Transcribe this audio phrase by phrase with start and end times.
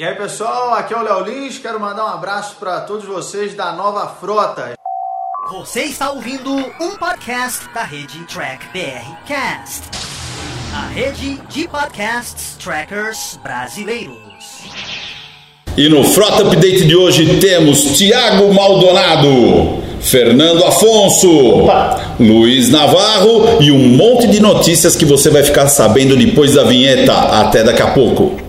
[0.00, 3.52] E aí pessoal, aqui é o Léo Lins, quero mandar um abraço para todos vocês
[3.52, 4.72] da nova frota.
[5.50, 9.82] Você está ouvindo um podcast da rede Track BR Cast,
[10.74, 14.16] a rede de podcasts trackers brasileiros.
[15.76, 21.28] E no Frota Update de hoje temos Tiago Maldonado, Fernando Afonso,
[22.18, 27.12] Luiz Navarro e um monte de notícias que você vai ficar sabendo depois da vinheta.
[27.12, 28.48] Até daqui a pouco.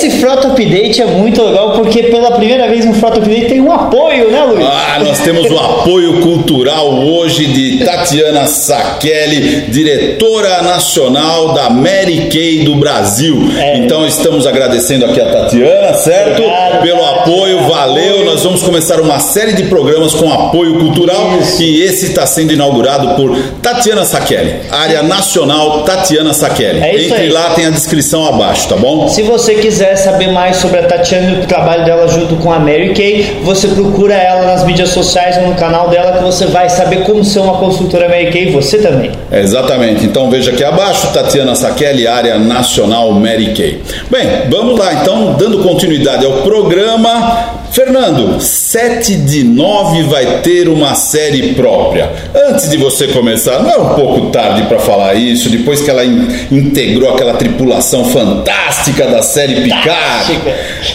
[0.00, 3.70] esse Frota Update é muito legal porque pela primeira vez no Frota Update tem um
[3.70, 4.64] apoio, né, Luiz?
[4.66, 12.64] Ah, nós temos o apoio cultural hoje de Tatiana Sakelli, diretora nacional da Mary Kay
[12.64, 13.36] do Brasil.
[13.58, 13.76] É.
[13.76, 16.42] Então estamos agradecendo aqui a Tatiana, certo?
[16.42, 18.24] Obrigado, Pelo apoio, valeu.
[18.24, 21.62] Nós vamos começar uma série de programas com apoio cultural Isso.
[21.62, 26.80] e esse está sendo inaugurado por Tatiana Sakelli, área nacional Tatiana Sakelli.
[26.82, 27.28] É isso Entre aí.
[27.28, 29.06] lá tem a descrição abaixo, tá bom?
[29.08, 32.58] Se você quiser saber mais sobre a Tatiana e o trabalho dela junto com a
[32.58, 37.04] Mary Kay, você procura ela nas mídias sociais no canal dela que você vai saber
[37.04, 39.10] como ser uma consultora Mary Kay, você também.
[39.30, 40.04] É, Exatamente.
[40.04, 43.80] Então veja aqui abaixo, Tatiana Sakelli, área nacional Mary Kay.
[44.10, 44.94] Bem, vamos lá.
[44.94, 52.10] Então, dando continuidade ao programa, Fernando, 7 de 9 vai ter uma série própria.
[52.48, 56.04] Antes de você começar, não é um pouco tarde para falar isso, depois que ela
[56.04, 60.40] in- integrou aquela tripulação fantástica da série Picard.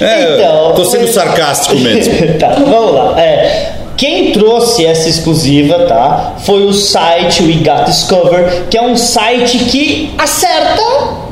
[0.01, 2.13] É, Então, tô sendo sarcástico mesmo.
[2.39, 3.21] tá, vamos lá.
[3.21, 6.33] É, quem trouxe essa exclusiva, tá?
[6.45, 10.81] Foi o site We Got Discover, que é um site que acerta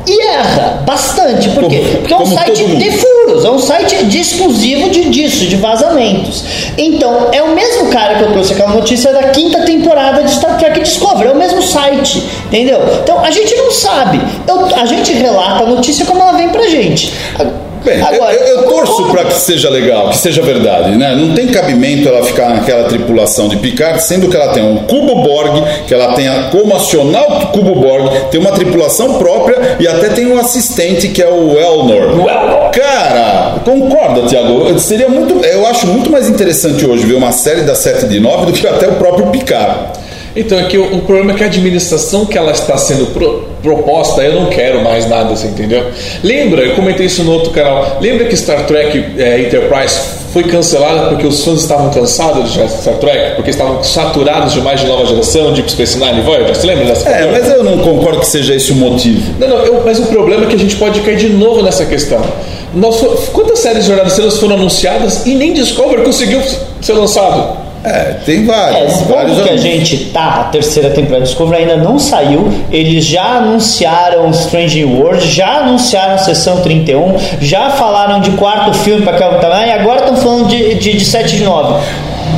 [0.08, 1.50] e erra bastante.
[1.50, 1.84] Por quê?
[2.00, 6.44] Porque é um site de furos, é um site de exclusivo de disso, de vazamentos.
[6.78, 10.58] Então, é o mesmo cara que eu trouxe aquela notícia da quinta temporada de Star
[10.58, 12.80] Trek Discovery, é o mesmo site, entendeu?
[13.04, 14.20] Então, a gente não sabe.
[14.48, 17.14] Eu- a gente relata a notícia como ela vem pra gente.
[17.84, 21.16] Bem, eu- Agora, eu, eu torço para que seja legal, que seja verdade, né?
[21.16, 25.16] Não tem cabimento ela ficar naquela tripulação de Picard, sendo que ela tem um cubo
[25.24, 29.88] Borg, que ela tem a- como acionar o cubo Borg, tem uma tripulação própria e
[29.88, 32.24] até tem um assistente que é o Elnor.
[32.72, 34.80] Cara, concorda, Tiago?
[34.80, 38.46] Seria muito, eu acho muito mais interessante hoje ver uma série da 7 de 9
[38.48, 40.03] do que até o próprio Picard.
[40.36, 43.44] Então, é que o, o problema é que a administração que ela está sendo pro-
[43.62, 45.86] proposta, eu não quero mais nada, você entendeu?
[46.24, 49.96] Lembra, eu comentei isso no outro canal, lembra que Star Trek é, Enterprise
[50.34, 54.88] foi cancelada porque os fãs estavam cansados de Star Trek, porque estavam saturados demais de
[54.88, 56.56] nova geração, Deep Space Nine e Voyager?
[56.56, 59.22] Você lembra dessa É, mas eu não concordo que seja esse o motivo.
[59.40, 61.86] Não, não, eu- mas o problema é que a gente pode cair de novo nessa
[61.86, 62.20] questão.
[62.74, 66.42] Nós fo- quantas séries de Jornadas Estrelas foram anunciadas e nem Discovery conseguiu
[66.82, 67.62] ser lançado?
[67.84, 71.64] É, tem É, vários, no vários que a gente tá, a terceira temporada de Discovery
[71.64, 72.52] ainda não saiu.
[72.72, 79.18] Eles já anunciaram Strange World, já anunciaram sessão 31, já falaram de quarto filme para
[79.18, 81.84] também, e agora estão falando de, de, de 7 de 9.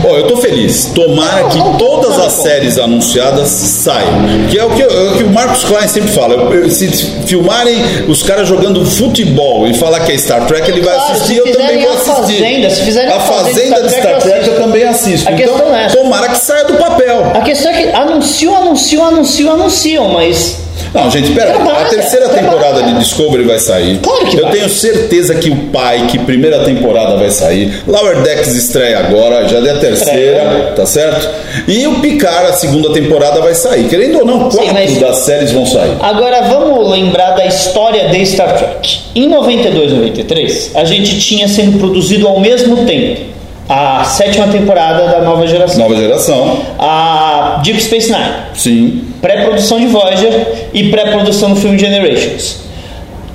[0.07, 0.91] Ó, eu tô feliz.
[0.93, 4.47] Tomara que todas as séries anunciadas saiam.
[4.49, 6.33] Que é o que, é o que o Marcos Klein sempre fala.
[6.35, 6.87] Eu- eu- se
[7.25, 11.37] filmarem os caras jogando futebol e falar que é Star Trek, ele vai assistir.
[11.37, 12.15] Eu também vou assistir.
[12.15, 15.27] Fazenda, se fizerem a Fazenda de Star Trek, eu também assisto.
[15.29, 15.97] A questão então, é essa.
[15.97, 17.31] tomara que saia do papel.
[17.33, 20.57] A questão é que anunciam, anunciam, anunciam, anunciam, mas
[20.95, 21.53] Não, gente, pera.
[21.53, 22.93] Trabalha, A terceira temporada trabalha.
[22.93, 23.99] de Discovery vai sair.
[23.99, 24.51] Claro que Eu vai.
[24.53, 27.83] tenho certeza que o Pike, primeira temporada, vai sair.
[27.85, 31.27] Lower Decks estreia agora, já deu a terceira, tá certo?
[31.67, 33.87] E o Picard, a segunda temporada, vai sair.
[33.89, 35.91] Querendo ou não, quatro mas- das séries vão sair.
[36.01, 38.99] Agora vamos lembrar da história de Star Trek.
[39.15, 43.34] Em 92 e 93, a gente tinha sendo produzido ao mesmo tempo
[43.67, 45.79] a sétima temporada da nova geração.
[45.79, 49.07] Nova geração, A Deep Space Nine, sim.
[49.21, 52.63] pré-produção de Voyager e pré-produção do filme Generations.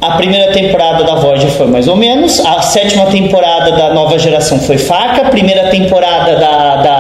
[0.01, 4.59] A primeira temporada da Voyager foi mais ou menos, a sétima temporada da nova geração
[4.59, 7.00] foi fraca, a primeira temporada da, da,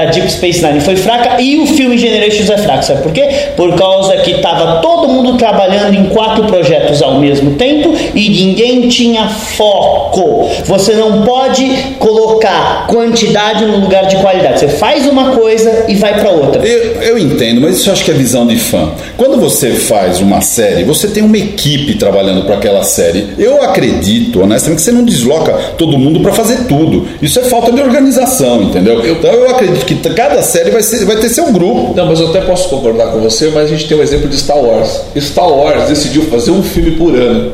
[0.00, 2.84] da Deep Space Nine foi fraca e o filme Generations é fraco.
[2.84, 3.28] Sabe por quê?
[3.56, 8.88] Por causa que estava todo mundo trabalhando em quatro projetos ao mesmo tempo e ninguém
[8.88, 10.48] tinha foco.
[10.64, 14.60] Você não pode colocar quantidade no lugar de qualidade.
[14.60, 16.66] Você faz uma coisa e vai para outra.
[16.66, 18.92] Eu, eu entendo, mas isso eu acho que é visão de fã.
[19.16, 23.34] Quando você faz uma série, você tem uma equipe trabalhando para aquela série.
[23.38, 27.06] Eu acredito, honestamente, que você não desloca todo mundo para fazer tudo.
[27.20, 29.00] Isso é falta de organização, entendeu?
[29.06, 31.94] Então eu acredito que cada série vai, ser, vai ter seu grupo.
[31.94, 34.36] Não, mas eu até posso concordar com você, mas a gente tem um exemplo de
[34.36, 35.00] Star Wars.
[35.18, 37.52] Star Wars decidiu fazer um filme por ano.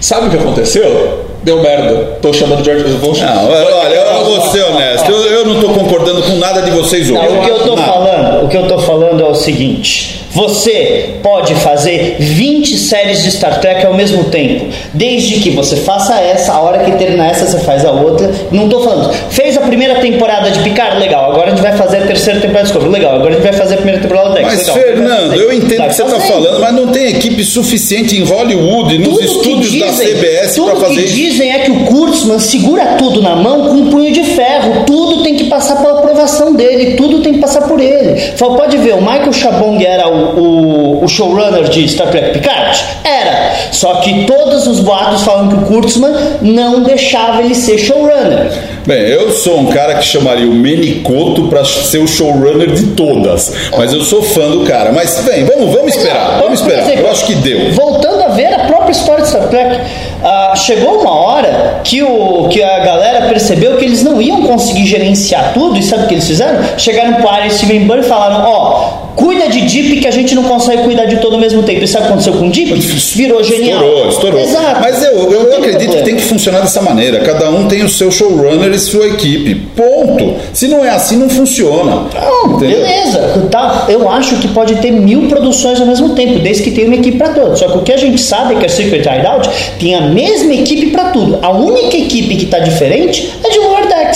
[0.00, 1.26] Sabe o que aconteceu?
[1.46, 2.18] deu merda.
[2.20, 3.20] Tô chamando de George Lucas.
[3.20, 5.08] Não, olha, eu vou ser honesto.
[5.08, 7.12] Eu, eu não tô concordando com nada de vocês hoje.
[7.12, 7.92] Não, o que eu tô Nada.
[7.92, 13.60] falando, o que eu tô falando o seguinte: você pode fazer 20 séries de Star
[13.60, 17.58] Trek ao mesmo tempo, desde que você faça essa, a hora que terminar essa você
[17.64, 18.30] faz a outra.
[18.50, 19.12] Não tô falando.
[19.30, 21.30] Fez a primeira temporada de Picard, legal.
[21.30, 23.14] Agora a gente vai fazer a terceira temporada de Discovery, legal.
[23.16, 24.74] Agora a gente vai fazer a primeira temporada de Mas, legal.
[24.76, 28.98] Fernando, eu entendo o que você está falando, mas não tem equipe suficiente em Hollywood,
[28.98, 31.14] nos Tudo que estúdios da dizem- CBS tudo para fazer que isso.
[31.14, 34.84] dizem é que o Kurtzman segura tudo na mão com um punho de ferro.
[34.86, 38.18] Tudo tem que passar pela aprovação dele, tudo tem que passar por ele.
[38.36, 42.84] Fala, pode ver, o Michael Chabong era o, o, o showrunner de Star Trek Picard?
[43.04, 43.52] Era.
[43.72, 48.50] Só que todos os boatos falam que o Kurtzman não deixava ele ser showrunner.
[48.86, 53.52] Bem, eu sou um cara que chamaria o Menicoto para ser o showrunner de todas,
[53.76, 54.92] mas eu sou fã do cara.
[54.92, 56.82] Mas, bem, vamos, vamos esperar, vamos esperar.
[56.82, 57.72] exemplo, Eu acho que deu.
[57.72, 59.80] Voltando a ver a própria história de Star Trek,
[60.22, 64.86] ah, chegou uma hora que, o, que a galera percebeu que eles não iam conseguir
[64.86, 66.60] gerenciar tudo, e sabe o que eles fizeram?
[66.78, 70.44] Chegaram pro Ari Steven Burr e falaram: Ó, cuida de Deep que a gente não
[70.44, 71.82] consegue cuidar de todo ao mesmo tempo.
[71.82, 72.78] E sabe o que aconteceu com o Deep?
[73.16, 73.82] Virou genial.
[73.82, 74.40] Estourou, estourou.
[74.40, 74.80] Exato.
[74.80, 76.04] Mas eu, eu tem acredito que problema.
[76.04, 77.20] tem que funcionar dessa maneira.
[77.20, 79.54] Cada um tem o seu showrunner e sua equipe.
[79.74, 80.36] Ponto.
[80.52, 82.06] Se não é assim, não funciona.
[82.14, 83.48] Não, beleza.
[83.50, 86.96] Tá, eu acho que pode ter mil produções ao mesmo tempo, desde que tenha uma
[86.96, 87.58] equipe para todos.
[87.58, 89.48] Só que o que a gente sabe é que a Secret Hideout
[89.78, 91.38] tem a mesma equipe para tudo.
[91.42, 93.58] A única equipe que está diferente é de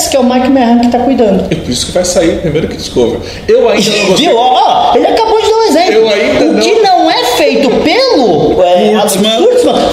[0.08, 1.47] Que é o Mike Mehan que está cuidando.
[1.50, 3.19] E por isso que vai sair primeiro que Discover.
[3.47, 4.26] Eu ainda não gostei.
[4.29, 4.37] Viu?
[4.37, 5.93] Ó, ele acabou de dar um exemplo.
[5.93, 9.41] Eu ainda o não- que não é feito pelo é, Kurtzman.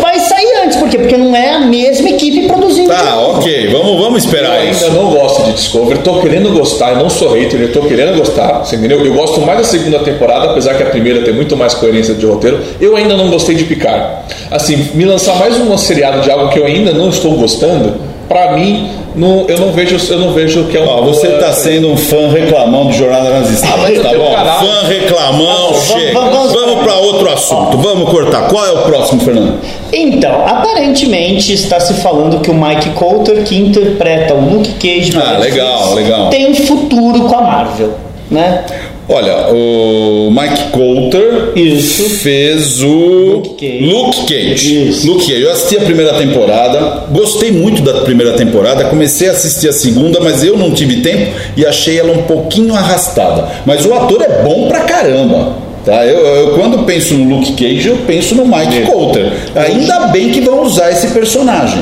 [0.02, 0.78] Vai sair antes.
[0.78, 0.98] Por quê?
[0.98, 2.90] Porque não é a mesma equipe produzindo.
[2.90, 3.68] Tá, ok.
[3.72, 4.92] Vamos, vamos Eu esperar ainda isso.
[4.92, 8.60] não gosto de Discovery, tô querendo gostar, eu não sou hater, eu tô querendo gostar,
[8.66, 9.04] você entendeu?
[9.06, 12.26] Eu gosto mais da segunda temporada, apesar que a primeira tem muito mais coerência de
[12.26, 12.60] roteiro.
[12.80, 14.06] Eu ainda não gostei de Picard.
[14.52, 17.96] Assim, me lançar mais um seriado de algo que eu ainda não estou gostando,
[18.28, 21.52] pra mim, não, eu não vejo, eu não vejo que é um Ó, você tá
[21.52, 24.34] sendo um fã reclamão do Jornada nas Estrelas, mas tá bom?
[24.34, 24.60] canal.
[24.60, 26.14] Fã reclamão, Vamos- chega.
[26.14, 27.78] vamos- Vamos, vamos- para outro assunto.
[27.78, 28.48] Vamos cortar.
[28.48, 29.60] Qual é o próximo, Fernando?
[29.92, 35.22] Então, aparentemente está se falando que o Mike Coulter, que interpreta o Luke Cage, no
[35.22, 36.30] Ah, legal, legal.
[36.30, 37.92] tem futuro com a Marvel,
[38.30, 38.64] né?
[39.10, 42.10] Olha, o Mike Coulter Isso.
[42.10, 43.86] fez o Luke Cage.
[43.86, 44.90] Luke Cage.
[44.90, 45.08] Isso.
[45.08, 45.42] Luke Cage.
[45.42, 50.20] Eu assisti a primeira temporada, gostei muito da primeira temporada, comecei a assistir a segunda,
[50.20, 53.48] mas eu não tive tempo e achei ela um pouquinho arrastada.
[53.66, 55.54] Mas o ator é bom pra caramba.
[55.86, 56.06] Tá?
[56.06, 59.32] Eu, eu- quando penso no Luke Cage, eu penso no Mike Coulter.
[59.56, 61.82] Ainda bem que vão usar esse personagem.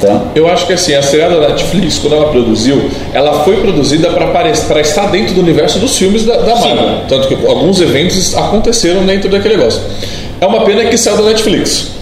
[0.00, 0.22] Tá?
[0.34, 4.80] Eu acho que assim, a série da Netflix, quando ela produziu, ela foi produzida para
[4.80, 7.00] estar dentro do universo dos filmes da, da Marvel.
[7.08, 9.80] Tanto que alguns eventos aconteceram dentro daquele negócio.
[10.40, 11.95] É uma pena que saiu da Netflix.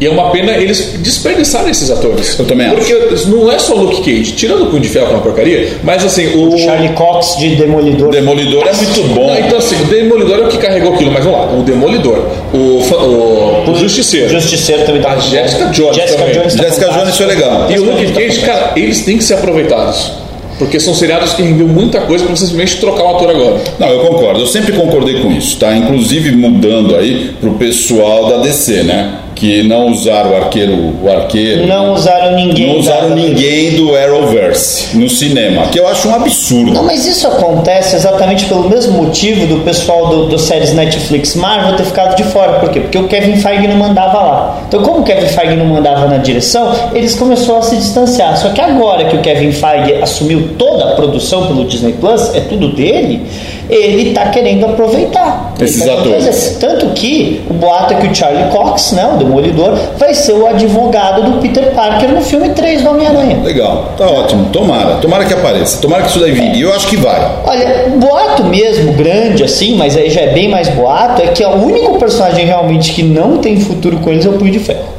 [0.00, 2.36] E é uma pena eles desperdiçarem esses atores.
[2.38, 2.76] Eu também acho.
[2.76, 2.94] Porque
[3.28, 5.72] não é só o Luke Cage, tirando o Punho de Ferro, que é uma porcaria,
[5.82, 6.56] mas assim, o.
[6.58, 8.10] Charlie Cox de Demolidor.
[8.10, 9.28] Demolidor é muito bom.
[9.28, 12.26] Não, então assim, o Demolidor é o que carregou aquilo, mas vamos lá, o Demolidor,
[12.52, 14.28] o, o, o Justiceiro.
[14.28, 15.66] Justiceiro também tá A Jessica.
[15.66, 16.34] Jones Jessica também.
[16.34, 16.88] Jones tá Jessica.
[16.88, 17.70] Jones foi legal.
[17.70, 20.24] E o Luke Cage, tá cara, eles têm que ser aproveitados.
[20.58, 23.60] Porque são seriados que rendeu muita coisa pra você simplesmente trocar o ator agora.
[23.78, 24.40] Não, eu concordo.
[24.40, 25.76] Eu sempre concordei com isso, tá?
[25.76, 29.18] Inclusive mudando aí pro pessoal da DC, né?
[29.34, 31.66] Que não usaram o arqueiro, o arqueiro.
[31.66, 32.68] Não usaram ninguém.
[32.68, 36.72] não usaram da- ninguém do Arrowverse no cinema, que eu acho um absurdo.
[36.72, 41.76] Não, mas isso acontece exatamente pelo mesmo motivo do pessoal do, do séries Netflix Marvel
[41.76, 42.60] ter ficado de fora.
[42.60, 42.80] Por quê?
[42.80, 44.62] Porque o Kevin Feige não mandava lá.
[44.68, 48.36] Então, como o Kevin Feige não mandava na direção, eles começaram a se distanciar.
[48.38, 52.40] Só que agora que o Kevin Feige assumiu toda a produção pelo Disney Plus, é
[52.40, 53.22] tudo dele,
[53.68, 55.54] ele tá querendo aproveitar.
[55.60, 56.56] Esses querendo atores.
[56.60, 60.46] Tanto que o boato é que o Charlie Cox, né, o Demolidor, vai ser o
[60.46, 63.38] advogado do Peter Parker no filme 3 do Homem-Aranha.
[63.42, 64.46] Legal, tá ótimo.
[64.52, 65.80] Tomara, tomara que apareça.
[65.80, 66.58] Tomara que isso daí vingue.
[66.58, 67.20] E eu acho que vai.
[67.44, 71.64] Olha, boato mesmo, grande assim, mas aí já é bem mais boato, é que o
[71.64, 74.94] único personagem realmente que não tem futuro com eles é o Punho de Ferro.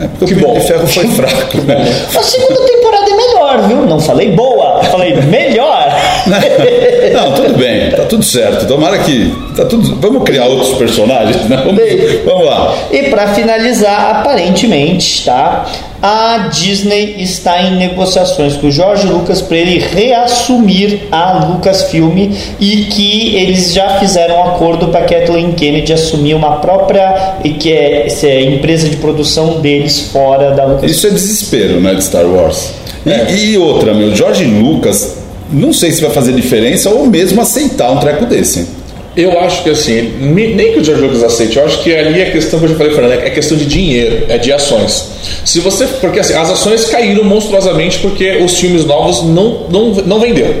[0.00, 1.76] É porque Que o Punho de Ferro foi fraco, né?
[2.16, 3.76] A segunda temporada é melhor, viu?
[3.86, 5.47] Não falei boa, falei melhor.
[7.14, 8.66] Não, tudo bem, tá tudo certo.
[8.66, 9.34] Tomara que.
[9.56, 9.96] Tá tudo...
[9.96, 11.62] Vamos criar outros personagens, né?
[11.64, 11.80] Vamos,
[12.24, 12.76] vamos lá.
[12.92, 15.66] E pra finalizar, aparentemente, tá?
[16.00, 22.30] A Disney está em negociações com o George Lucas para ele reassumir a Lucasfilm
[22.60, 27.72] e que eles já fizeram um acordo para Kathleen Kennedy assumir uma própria e que
[27.72, 30.92] é, é empresa de produção deles fora da Lucasfilm.
[30.92, 32.74] Isso é desespero, né, de Star Wars.
[33.04, 33.34] E, É.
[33.34, 35.17] e outra, meu, George Lucas,
[35.52, 38.66] não sei se vai fazer diferença ou mesmo aceitar um treco desse.
[39.16, 42.26] Eu acho que assim, nem que o George Lucas aceite, eu acho que ali é
[42.30, 45.06] questão que eu já falei, Fernando, é questão de dinheiro, é de ações.
[45.44, 45.86] Se você.
[46.00, 50.54] Porque assim, as ações caíram monstruosamente porque os filmes novos não, não, não venderam.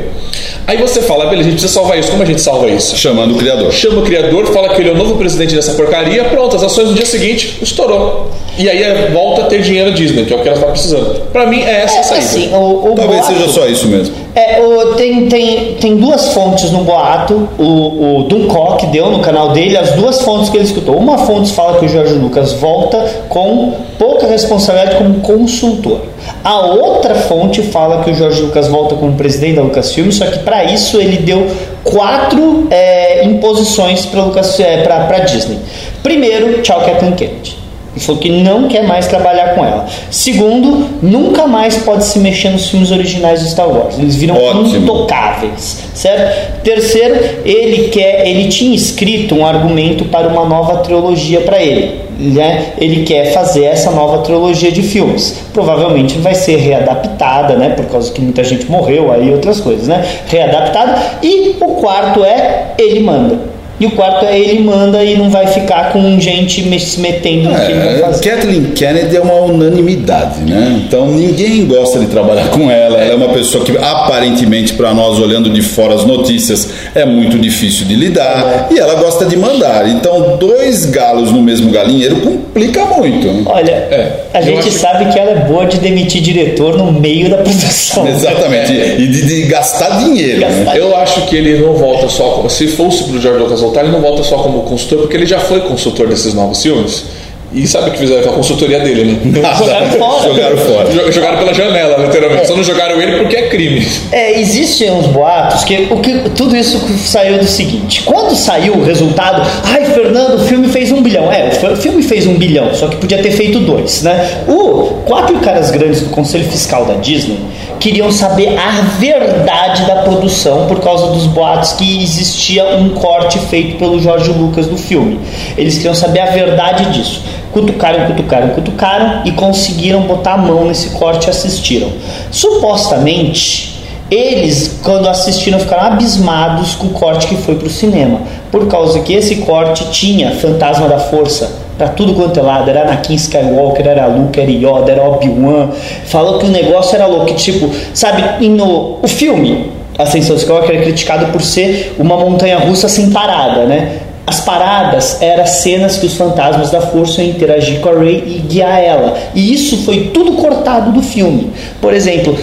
[0.66, 2.10] Aí você fala, beleza, a gente precisa salvar isso.
[2.10, 2.96] Como a gente salva isso?
[2.96, 3.72] Chamando o criador.
[3.72, 6.88] Chama o criador, fala que ele é o novo presidente dessa porcaria, pronto, as ações
[6.88, 8.30] no dia seguinte estourou.
[8.58, 11.20] E aí é, volta a ter dinheiro Disney, que é o que ela está precisando.
[11.32, 12.24] Pra mim é essa a É, saída.
[12.26, 14.14] assim, o, o Talvez boato- seja só isso mesmo.
[14.34, 17.48] É, o- tem, tem, tem duas fontes no boato.
[17.58, 20.96] O, o Duncock deu no canal dele as duas fontes que ele escutou.
[20.96, 26.00] Uma fonte fala que o Jorge Lucas volta com pouca responsabilidade como consultor.
[26.44, 30.38] A outra fonte fala que o Jorge Lucas volta como presidente da Lucasfilm, só que
[30.40, 31.46] para isso ele deu
[31.82, 34.20] quatro é, imposições para
[34.60, 35.58] é, para Disney.
[36.02, 37.56] Primeiro, tchau Kathleen Kennedy.
[37.98, 39.86] Ele falou que não quer mais trabalhar com ela.
[40.08, 43.98] Segundo, nunca mais pode se mexer nos filmes originais de Star Wars.
[43.98, 44.76] Eles viram Ótimo.
[44.76, 46.62] intocáveis, certo?
[46.62, 52.06] Terceiro, ele quer, ele tinha escrito um argumento para uma nova trilogia para ele.
[52.20, 52.72] Né?
[52.78, 55.36] Ele quer fazer essa nova trilogia de filmes.
[55.52, 57.70] Provavelmente vai ser readaptada, né?
[57.70, 60.04] Por causa que muita gente morreu aí e outras coisas, né?
[60.26, 60.98] Readaptada.
[61.22, 63.57] E o quarto é ele manda.
[63.80, 67.48] E o quarto é ele manda e não vai ficar com gente me- se metendo
[67.50, 68.28] no que ele vai É, fazer.
[68.30, 70.82] Kathleen Kennedy é uma unanimidade, né?
[70.86, 72.98] Então ninguém gosta de trabalhar com ela.
[72.98, 77.38] Ela é uma pessoa que aparentemente para nós olhando de fora as notícias é muito
[77.38, 79.88] difícil de lidar e ela gosta de mandar.
[79.88, 83.26] Então dois galos no mesmo galinheiro complica muito.
[83.28, 83.42] né?
[83.46, 87.28] Olha, É, a gente acho- sabe que ela é boa de demitir diretor no meio
[87.30, 88.06] da produção.
[88.08, 88.72] Exatamente.
[88.72, 90.40] E de, de gastar dinheiro.
[90.40, 90.48] né?
[90.48, 92.50] Gastar Eu acho que ele não volta só como.
[92.50, 95.38] Se fosse pro George Lucas voltar, ele não volta só como consultor, porque ele já
[95.40, 97.04] foi consultor desses novos filmes.
[97.50, 99.40] E sabe o que fizeram com a consultoria dele, né?
[99.56, 100.22] Jogaram fora.
[100.28, 100.90] Jogaram fora.
[100.92, 102.46] Jo- Jogaram pela janela, literalmente.
[102.46, 103.88] Só não jogaram ele porque é crime.
[104.12, 108.84] É, existem uns boatos que, o que tudo isso saiu do seguinte: quando saiu o
[108.84, 111.32] resultado, ai Fernando, o filme fez um bilhão.
[111.32, 114.42] É, o filme fez um bilhão, só que podia ter feito dois, né?
[114.46, 117.38] O quatro caras grandes do Conselho Fiscal da Disney
[117.78, 123.78] queriam saber a verdade da produção por causa dos boatos que existia um corte feito
[123.78, 125.20] pelo Jorge Lucas do filme.
[125.56, 127.22] Eles queriam saber a verdade disso.
[127.52, 131.90] Cutucaram, cutucaram, cutucaram e conseguiram botar a mão nesse corte e assistiram.
[132.30, 138.20] Supostamente, eles, quando assistiram, ficaram abismados com o corte que foi pro cinema.
[138.50, 142.68] Por causa que esse corte tinha Fantasma da Força pra tudo quanto é lado.
[142.68, 145.70] Era Anakin Skywalker, era Luke, era Yoda, era Obi-Wan.
[146.04, 147.32] Falou que o negócio era louco.
[147.34, 153.10] Tipo, sabe, no o filme, Ascensão Skywalker é criticado por ser uma montanha russa sem
[153.10, 154.00] parada, né?
[154.26, 158.38] As paradas eram cenas que os fantasmas da força iam interagir com a Rey e
[158.46, 159.16] guiar ela.
[159.34, 161.50] E isso foi tudo cortado do filme.
[161.80, 162.36] Por exemplo,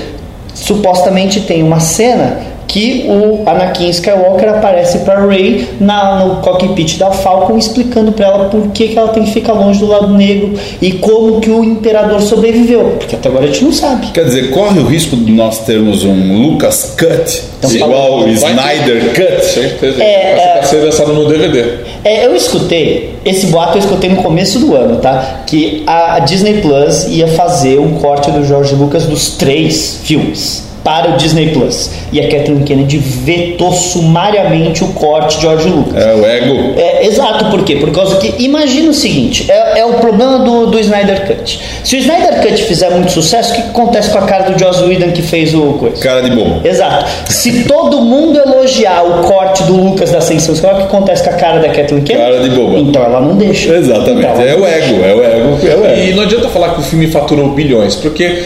[0.55, 7.11] supostamente tem uma cena que o Anakin Skywalker aparece para Rey na, no cockpit da
[7.11, 10.53] Falcon explicando para ela por que, que ela tem que ficar longe do lado negro
[10.81, 14.07] e como que o imperador sobreviveu, porque até agora a gente não sabe.
[14.07, 19.45] Quer dizer, corre o risco de nós termos um Lucas Cut igual o Snyder Cut.
[19.45, 20.03] Certeza.
[20.03, 21.85] É, Vai ser lançado no DVD.
[22.03, 25.41] É, eu escutei, esse boato eu escutei no começo do ano, tá?
[25.47, 31.09] Que a Disney Plus ia fazer um corte do George Lucas dos três filmes para
[31.09, 31.89] o Disney Plus.
[32.13, 35.95] E a Kathleen Kennedy vetou sumariamente o corte de George Lucas.
[36.05, 36.73] É o ego.
[36.79, 37.77] É, exato, por quê?
[37.77, 41.59] Por causa que, imagina o seguinte, é, é o problema do, do Snyder Cut.
[41.83, 44.83] Se o Snyder Cut fizer muito sucesso, o que acontece com a cara do Joss
[44.83, 45.99] Whedon que fez o coisa?
[46.03, 46.61] Cara de bobo.
[46.63, 47.05] Exato.
[47.31, 51.33] Se todo mundo elogiar o corte do Lucas da Ascensão, o que acontece com a
[51.33, 52.13] cara da Kathleen Kennedy?
[52.31, 52.77] Cara de boba.
[52.77, 53.73] Então ela não deixa.
[53.75, 54.27] Exatamente.
[54.27, 54.75] Então, É o deixa.
[54.77, 56.15] ego, é o ego, é o E ego.
[56.17, 58.43] não adianta falar que o filme faturou bilhões, porque.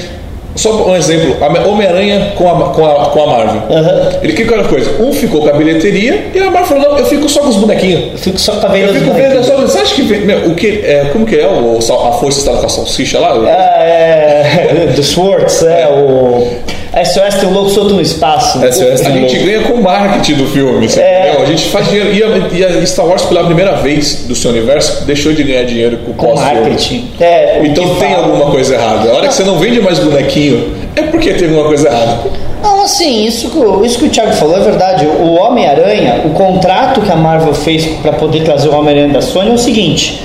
[0.56, 1.38] Só um exemplo,
[1.70, 3.62] Homem-Aranha com a, com, a, com a Marvel.
[3.70, 4.20] Aham.
[4.22, 5.02] Ele que coisa?
[5.02, 7.58] Um ficou com a bilheteria e a Marvel falou: não, eu fico só com os
[7.58, 8.12] bonequinhos.
[8.14, 9.46] Eu fico só com a venda Eu fico vendo bonequinhos.
[9.46, 9.58] só.
[9.58, 10.02] Você acha que.
[10.02, 13.34] Meu, o que é, como que é o, a força está com a salsicha lá?
[13.46, 14.88] Ah, é.
[14.96, 15.88] Do Swartz, é.
[15.88, 16.79] O.
[16.92, 18.60] SOS tem um louco solto no espaço.
[18.60, 21.22] SOS A tem gente ganha com o marketing do filme, É.
[21.30, 21.44] entendeu?
[21.44, 22.12] A gente faz dinheiro.
[22.14, 25.64] E a, e a Star Wars, pela primeira vez do seu universo, deixou de ganhar
[25.64, 26.60] dinheiro com o Com pós-filme.
[26.62, 27.08] marketing.
[27.20, 29.10] É, o Então tem fala- alguma coisa errada.
[29.12, 32.18] A hora que você não vende mais bonequinho, é porque teve uma coisa errada.
[32.64, 35.06] Não, assim, isso, que o- isso que o Thiago falou é verdade.
[35.06, 39.52] O Homem-Aranha, o contrato que a Marvel fez para poder trazer o Homem-Aranha da Sony
[39.52, 40.22] é o seguinte: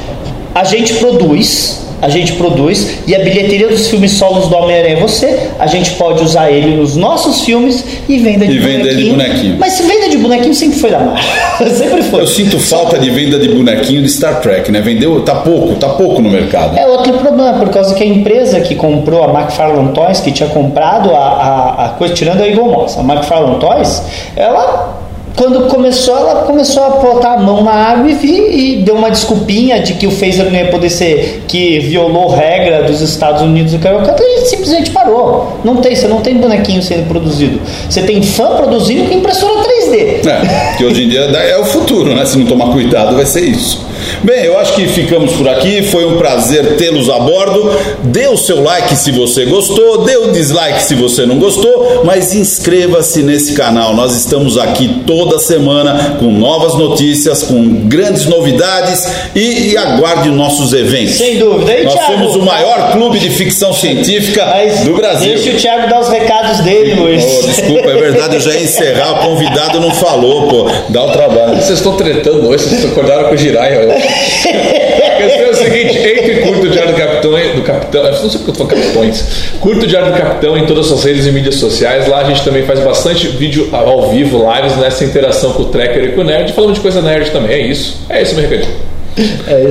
[0.55, 5.01] a gente produz, a gente produz, e a bilheteria dos filmes solos do Homem-Aranha é
[5.01, 9.05] você, a gente pode usar ele nos nossos filmes e venda de E venda bonequinho.
[9.05, 9.57] de bonequinho.
[9.59, 11.25] Mas venda de bonequinho sempre foi da Marvel.
[11.75, 12.21] sempre foi.
[12.21, 14.81] Eu sinto falta de venda de bonequinho de Star Trek, né?
[14.81, 16.77] Vendeu, tá pouco, tá pouco no mercado.
[16.79, 20.49] É outro problema, por causa que a empresa que comprou a McFarlane Toys, que tinha
[20.49, 24.03] comprado a, a, a coisa, tirando a Eagle Moss, a McFarlane Toys,
[24.37, 25.04] ela
[25.37, 29.81] quando começou, ela começou a botar a mão na água e, e deu uma desculpinha
[29.81, 33.77] de que o phaser não ia poder ser, que violou regra dos Estados Unidos e
[33.77, 35.59] o cara e simplesmente parou.
[35.65, 37.61] Não tem, você não tem bonequinho sendo produzido.
[37.89, 40.27] Você tem fã produzindo com impressora 3D.
[40.27, 42.25] É, que hoje em dia é o futuro, né?
[42.25, 43.85] Se não tomar cuidado, vai ser isso.
[44.23, 45.83] Bem, eu acho que ficamos por aqui.
[45.83, 47.71] Foi um prazer tê-los a bordo.
[48.05, 52.35] Dê o seu like se você gostou, dê o dislike se você não gostou, mas
[52.35, 53.95] inscreva-se nesse canal.
[53.95, 60.73] Nós estamos aqui toda semana com novas notícias, com grandes novidades e, e aguarde nossos
[60.73, 61.15] eventos.
[61.17, 61.73] Sem dúvida.
[61.73, 65.35] E, Nós Thiago, somos o maior clube de ficção científica Mas do Brasil.
[65.35, 67.25] Deixa o Thiago dar os recados dele, Luiz.
[67.25, 70.71] Oh, desculpa, é verdade, eu já ia encerrar, o convidado não falou, pô.
[70.89, 71.57] Dá o trabalho.
[71.57, 73.94] Vocês estão tretando hoje, vocês acordaram com o Jiraiya.
[73.95, 78.41] A questão é o seguinte: entre curta o Diário do Capitão, do Capitão, não sei
[78.41, 79.25] porque eu tô falando capitões.
[79.61, 82.09] Curta o Diário do Capitão em todas as suas redes e mídias sociais.
[82.09, 86.05] Lá a gente também faz bastante vídeo ao vivo, lives, nessa interação com o Tracker
[86.05, 87.53] e com o Nerd, falando de coisa nerd também.
[87.53, 87.99] É isso.
[88.09, 88.75] É isso, meu recadinho.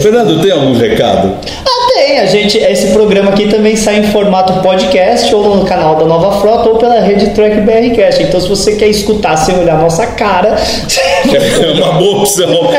[0.02, 1.38] Fernando, tem algum recado?
[1.94, 2.20] Tem.
[2.20, 6.40] A gente, esse programa aqui também sai em formato podcast ou no canal da Nova
[6.42, 8.24] Frota ou pela rede Track BRcast.
[8.24, 10.58] Então, se você quer escutar sem olhar nossa cara,
[11.34, 12.70] É uma boa opção.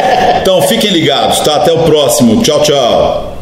[0.42, 1.56] Então fiquem ligados, tá?
[1.56, 2.42] Até o próximo.
[2.42, 3.33] Tchau, tchau.